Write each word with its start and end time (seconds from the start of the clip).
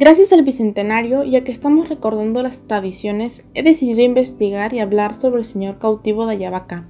Gracias 0.00 0.32
al 0.32 0.44
Bicentenario 0.44 1.24
y 1.24 1.36
a 1.36 1.44
que 1.44 1.52
estamos 1.52 1.90
recordando 1.90 2.42
las 2.42 2.62
tradiciones, 2.62 3.44
he 3.52 3.62
decidido 3.62 4.00
investigar 4.00 4.72
y 4.72 4.80
hablar 4.80 5.20
sobre 5.20 5.40
el 5.40 5.44
señor 5.44 5.78
cautivo 5.78 6.24
de 6.24 6.36
Ayabaca. 6.36 6.86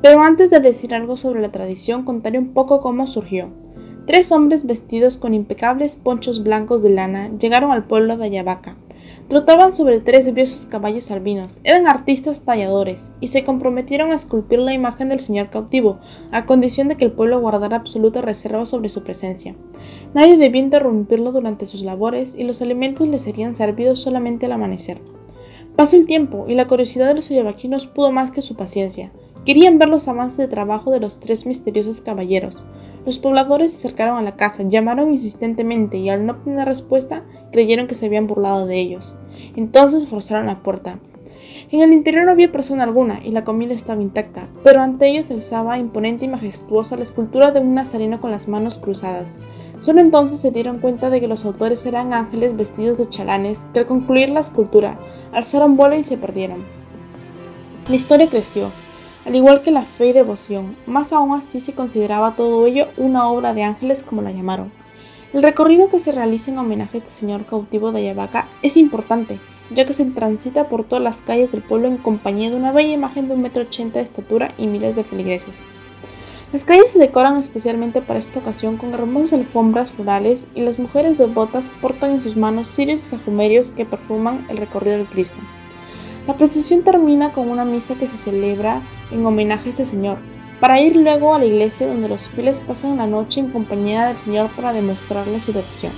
Pero 0.00 0.22
antes 0.22 0.50
de 0.50 0.60
decir 0.60 0.94
algo 0.94 1.16
sobre 1.16 1.40
la 1.40 1.50
tradición, 1.50 2.04
contaré 2.04 2.38
un 2.38 2.52
poco 2.52 2.80
cómo 2.80 3.08
surgió. 3.08 3.48
Tres 4.06 4.30
hombres 4.30 4.68
vestidos 4.68 5.16
con 5.16 5.34
impecables 5.34 5.96
ponchos 5.96 6.44
blancos 6.44 6.84
de 6.84 6.90
lana 6.90 7.28
llegaron 7.40 7.72
al 7.72 7.88
pueblo 7.88 8.16
de 8.16 8.26
Ayabaca. 8.26 8.76
Trotaban 9.28 9.72
sobre 9.72 10.00
tres 10.00 10.30
briosos 10.30 10.66
caballos 10.66 11.10
albinos, 11.10 11.58
eran 11.64 11.88
artistas 11.88 12.42
talladores, 12.42 13.08
y 13.20 13.28
se 13.28 13.42
comprometieron 13.42 14.12
a 14.12 14.16
esculpir 14.16 14.58
la 14.58 14.74
imagen 14.74 15.08
del 15.08 15.18
señor 15.18 15.48
cautivo, 15.48 15.98
a 16.30 16.44
condición 16.44 16.88
de 16.88 16.96
que 16.96 17.06
el 17.06 17.12
pueblo 17.12 17.40
guardara 17.40 17.76
absoluta 17.76 18.20
reserva 18.20 18.66
sobre 18.66 18.90
su 18.90 19.02
presencia. 19.02 19.56
Nadie 20.12 20.36
debía 20.36 20.60
interrumpirlo 20.60 21.32
durante 21.32 21.64
sus 21.64 21.80
labores 21.80 22.34
y 22.34 22.44
los 22.44 22.60
alimentos 22.60 23.08
le 23.08 23.18
serían 23.18 23.54
servidos 23.54 24.02
solamente 24.02 24.44
al 24.44 24.52
amanecer. 24.52 25.00
Pasó 25.74 25.96
el 25.96 26.06
tiempo 26.06 26.44
y 26.46 26.54
la 26.54 26.68
curiosidad 26.68 27.08
de 27.08 27.14
los 27.14 27.30
ayabaquinos 27.30 27.86
pudo 27.86 28.12
más 28.12 28.30
que 28.30 28.42
su 28.42 28.56
paciencia. 28.56 29.10
Querían 29.46 29.78
ver 29.78 29.88
los 29.88 30.06
avances 30.06 30.38
de 30.38 30.48
trabajo 30.48 30.90
de 30.90 31.00
los 31.00 31.18
tres 31.18 31.46
misteriosos 31.46 32.00
caballeros. 32.00 32.62
Los 33.04 33.18
pobladores 33.18 33.72
se 33.72 33.78
acercaron 33.78 34.16
a 34.16 34.22
la 34.22 34.36
casa, 34.36 34.62
llamaron 34.62 35.10
insistentemente 35.10 35.98
y 35.98 36.08
al 36.08 36.24
no 36.24 36.34
obtener 36.34 36.66
respuesta 36.68 37.24
creyeron 37.52 37.86
que 37.86 37.94
se 37.94 38.06
habían 38.06 38.26
burlado 38.26 38.66
de 38.66 38.78
ellos. 38.80 39.14
Entonces 39.56 40.06
forzaron 40.08 40.46
la 40.46 40.60
puerta. 40.60 40.98
En 41.70 41.80
el 41.80 41.92
interior 41.92 42.24
no 42.24 42.32
había 42.32 42.52
persona 42.52 42.84
alguna 42.84 43.20
y 43.24 43.30
la 43.30 43.44
comida 43.44 43.74
estaba 43.74 44.02
intacta, 44.02 44.48
pero 44.62 44.80
ante 44.80 45.08
ellos 45.08 45.30
alzaba 45.30 45.78
imponente 45.78 46.24
y 46.24 46.28
majestuosa 46.28 46.96
la 46.96 47.02
escultura 47.02 47.50
de 47.50 47.60
un 47.60 47.74
nazareno 47.74 48.20
con 48.20 48.30
las 48.30 48.48
manos 48.48 48.78
cruzadas. 48.78 49.36
Solo 49.80 50.00
entonces 50.00 50.40
se 50.40 50.50
dieron 50.50 50.78
cuenta 50.78 51.10
de 51.10 51.20
que 51.20 51.28
los 51.28 51.44
autores 51.44 51.84
eran 51.84 52.12
ángeles 52.12 52.56
vestidos 52.56 52.96
de 52.98 53.08
chalanes 53.08 53.66
que 53.72 53.80
al 53.80 53.86
concluir 53.86 54.30
la 54.30 54.40
escultura 54.40 54.98
alzaron 55.32 55.76
vuelo 55.76 55.96
y 55.96 56.04
se 56.04 56.16
perdieron. 56.16 56.64
La 57.88 57.96
historia 57.96 58.28
creció, 58.28 58.70
al 59.26 59.34
igual 59.34 59.62
que 59.62 59.70
la 59.70 59.84
fe 59.84 60.08
y 60.08 60.12
devoción, 60.12 60.76
más 60.86 61.12
aún 61.12 61.36
así 61.36 61.60
se 61.60 61.72
consideraba 61.72 62.34
todo 62.36 62.66
ello 62.66 62.86
una 62.96 63.28
obra 63.28 63.54
de 63.54 63.62
ángeles 63.62 64.02
como 64.02 64.22
la 64.22 64.32
llamaron. 64.32 64.70
El 65.32 65.42
recorrido 65.42 65.90
que 65.90 65.98
se 65.98 66.12
realiza 66.12 66.50
en 66.50 66.58
homenaje 66.58 66.98
a 66.98 67.00
este 67.00 67.10
señor 67.10 67.44
cautivo 67.44 67.90
de 67.90 68.00
Ayabaca 68.00 68.48
es 68.62 68.76
importante, 68.76 69.40
ya 69.70 69.86
que 69.86 69.92
se 69.92 70.04
transita 70.04 70.68
por 70.68 70.84
todas 70.84 71.02
las 71.02 71.20
calles 71.20 71.52
del 71.52 71.62
pueblo 71.62 71.88
en 71.88 71.96
compañía 71.96 72.50
de 72.50 72.56
una 72.56 72.72
bella 72.72 72.92
imagen 72.92 73.28
de 73.28 73.34
un 73.34 73.42
metro 73.42 73.62
ochenta 73.62 73.98
de 73.98 74.04
estatura 74.04 74.52
y 74.58 74.66
miles 74.66 74.96
de 74.96 75.04
feligreses. 75.04 75.58
Las 76.52 76.62
calles 76.62 76.92
se 76.92 76.98
decoran 76.98 77.36
especialmente 77.36 78.00
para 78.00 78.20
esta 78.20 78.38
ocasión 78.38 78.76
con 78.76 78.94
hermosas 78.94 79.40
alfombras 79.40 79.90
florales 79.90 80.46
y 80.54 80.60
las 80.60 80.78
mujeres 80.78 81.18
devotas 81.18 81.72
portan 81.80 82.12
en 82.12 82.22
sus 82.22 82.36
manos 82.36 82.68
cirios 82.68 83.00
y 83.00 83.10
sahumerios 83.10 83.72
que 83.72 83.84
perfuman 83.84 84.46
el 84.48 84.58
recorrido 84.58 84.98
del 84.98 85.06
Cristo. 85.06 85.40
La 86.28 86.34
procesión 86.34 86.82
termina 86.82 87.32
con 87.32 87.50
una 87.50 87.64
misa 87.64 87.96
que 87.96 88.06
se 88.06 88.16
celebra 88.16 88.82
en 89.10 89.26
homenaje 89.26 89.68
a 89.68 89.70
este 89.70 89.84
señor, 89.84 90.18
para 90.60 90.80
ir 90.80 90.96
luego 90.96 91.34
a 91.34 91.38
la 91.38 91.44
iglesia 91.44 91.88
donde 91.88 92.08
los 92.08 92.28
fieles 92.28 92.60
pasan 92.60 92.96
la 92.96 93.06
noche 93.06 93.40
en 93.40 93.50
compañía 93.50 94.06
del 94.06 94.16
Señor 94.16 94.48
para 94.54 94.72
demostrarle 94.72 95.40
su 95.40 95.52
devoción. 95.52 95.92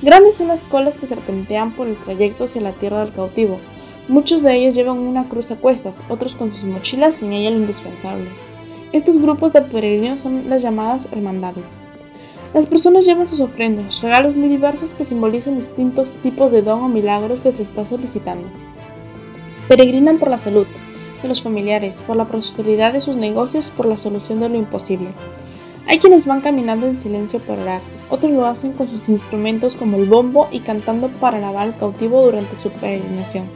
Grandes 0.00 0.36
son 0.36 0.46
las 0.46 0.62
colas 0.62 0.96
que 0.96 1.06
serpentean 1.06 1.72
por 1.72 1.88
el 1.88 1.96
trayecto 1.96 2.44
hacia 2.44 2.60
la 2.60 2.70
tierra 2.72 3.04
del 3.04 3.12
cautivo. 3.12 3.58
Muchos 4.06 4.42
de 4.42 4.54
ellos 4.54 4.76
llevan 4.76 4.98
una 5.00 5.28
cruz 5.28 5.50
a 5.50 5.56
cuestas, 5.56 6.00
otros 6.08 6.36
con 6.36 6.54
sus 6.54 6.62
mochilas 6.62 7.20
en 7.20 7.32
ella 7.32 7.50
lo 7.50 7.56
indispensable. 7.56 8.26
Estos 8.92 9.20
grupos 9.20 9.52
de 9.52 9.62
peregrinos 9.62 10.20
son 10.20 10.48
las 10.48 10.62
llamadas 10.62 11.08
hermandades. 11.10 11.78
Las 12.54 12.68
personas 12.68 13.04
llevan 13.04 13.26
sus 13.26 13.40
ofrendas, 13.40 14.00
regalos 14.00 14.36
muy 14.36 14.48
diversos 14.48 14.94
que 14.94 15.04
simbolizan 15.04 15.56
distintos 15.56 16.14
tipos 16.22 16.52
de 16.52 16.62
don 16.62 16.80
o 16.80 16.88
milagros 16.88 17.40
que 17.40 17.50
se 17.50 17.64
está 17.64 17.84
solicitando. 17.84 18.46
Peregrinan 19.66 20.18
por 20.18 20.30
la 20.30 20.38
salud 20.38 20.66
de 21.22 21.28
los 21.28 21.42
familiares, 21.42 22.00
por 22.06 22.16
la 22.16 22.28
prosperidad 22.28 22.92
de 22.92 23.00
sus 23.00 23.16
negocios, 23.16 23.70
por 23.76 23.86
la 23.86 23.96
solución 23.96 24.38
de 24.38 24.48
lo 24.48 24.56
imposible. 24.56 25.08
Hay 25.88 26.00
quienes 26.00 26.26
van 26.26 26.42
caminando 26.42 26.86
en 26.86 26.98
silencio 26.98 27.40
para 27.40 27.62
orar, 27.62 27.80
otros 28.10 28.30
lo 28.30 28.44
hacen 28.44 28.72
con 28.72 28.90
sus 28.90 29.08
instrumentos 29.08 29.74
como 29.74 29.96
el 29.96 30.06
bombo 30.06 30.46
y 30.52 30.60
cantando 30.60 31.08
para 31.08 31.38
alabar 31.38 31.62
al 31.62 31.78
cautivo 31.78 32.22
durante 32.22 32.56
su 32.56 32.70
peregrinación. 32.70 33.46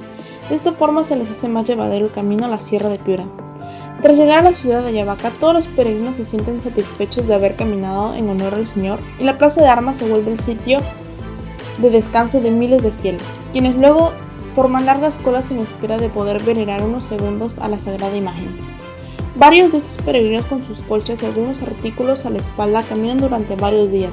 De 0.49 0.55
esta 0.55 0.73
forma 0.73 1.05
se 1.05 1.15
les 1.15 1.29
hace 1.29 1.47
más 1.47 1.67
llevadero 1.67 2.07
el 2.07 2.13
camino 2.13 2.47
a 2.47 2.49
la 2.49 2.59
Sierra 2.59 2.89
de 2.89 2.97
Piura. 2.97 3.27
Tras 4.01 4.17
llegar 4.17 4.41
a 4.41 4.45
la 4.45 4.55
ciudad 4.55 4.81
de 4.81 4.89
Ayabaca, 4.89 5.31
todos 5.39 5.53
los 5.57 5.67
peregrinos 5.67 6.17
se 6.17 6.25
sienten 6.25 6.63
satisfechos 6.63 7.27
de 7.27 7.35
haber 7.35 7.55
caminado 7.55 8.15
en 8.15 8.31
honor 8.31 8.55
al 8.55 8.67
Señor 8.67 8.99
y 9.21 9.25
la 9.25 9.37
plaza 9.37 9.61
de 9.61 9.69
armas 9.69 9.99
se 9.99 10.09
vuelve 10.09 10.33
el 10.33 10.41
sitio 10.41 10.79
de 11.83 11.91
descanso 11.91 12.41
de 12.41 12.51
miles 12.51 12.83
de 12.83 12.93
fieles, 12.93 13.23
quienes 13.53 13.77
luego 13.77 14.11
forman 14.55 14.87
largas 14.87 15.19
colas 15.19 15.51
en 15.51 15.59
espera 15.59 15.99
de 15.99 16.09
poder 16.09 16.43
venerar 16.43 16.83
unos 16.83 17.05
segundos 17.05 17.59
a 17.59 17.69
la 17.69 17.79
sagrada 17.79 18.17
imagen. 18.17 18.49
Varios 19.35 19.73
de 19.73 19.79
estos 19.79 19.97
peregrinos 20.05 20.45
con 20.47 20.65
sus 20.67 20.79
colchas 20.81 21.23
y 21.23 21.27
algunos 21.27 21.63
artículos 21.63 22.27
a 22.27 22.31
la 22.31 22.39
espalda 22.39 22.83
caminan 22.83 23.17
durante 23.17 23.57
varios 23.57 23.91
días. 23.91 24.13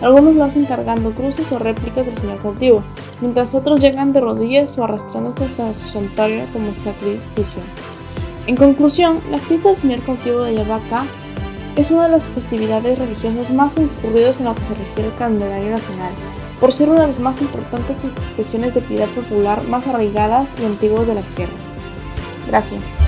Algunos 0.00 0.36
lo 0.36 0.44
hacen 0.44 0.64
cargando 0.64 1.10
cruces 1.10 1.50
o 1.50 1.58
réplicas 1.58 2.06
del 2.06 2.16
Señor 2.16 2.40
cautivo, 2.40 2.84
mientras 3.20 3.54
otros 3.54 3.80
llegan 3.80 4.12
de 4.12 4.20
rodillas 4.20 4.78
o 4.78 4.84
arrastrándose 4.84 5.44
hasta 5.44 5.74
su 5.74 5.88
santuario 5.88 6.44
como 6.52 6.74
sacrificio. 6.74 7.60
En 8.46 8.56
conclusión, 8.56 9.18
la 9.30 9.38
fiesta 9.38 9.68
del 9.68 9.76
Señor 9.76 10.00
cautivo 10.00 10.42
de 10.42 10.50
Ayabaca 10.50 11.04
es 11.76 11.90
una 11.90 12.04
de 12.04 12.12
las 12.12 12.26
festividades 12.28 12.98
religiosas 12.98 13.50
más 13.52 13.72
concurridas 13.72 14.38
en 14.38 14.46
lo 14.46 14.54
que 14.54 14.62
se 14.62 14.74
refiere 14.74 15.10
al 15.10 15.16
calendario 15.16 15.70
nacional 15.70 16.12
por 16.60 16.74
ser 16.74 16.90
una 16.90 17.02
de 17.02 17.08
las 17.08 17.18
más 17.18 17.40
importantes 17.40 18.04
expresiones 18.04 18.74
de 18.74 18.82
piedad 18.82 19.08
popular 19.08 19.62
más 19.64 19.86
arraigadas 19.86 20.48
y 20.60 20.66
antiguas 20.66 21.06
de 21.06 21.14
la 21.14 21.22
sierra. 21.22 21.52
Gracias. 22.46 22.99